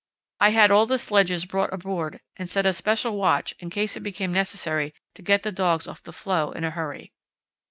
[0.39, 3.99] I had all the sledges brought aboard and set a special watch in case it
[3.99, 7.13] became necessary to get the dogs off the floe in a hurry.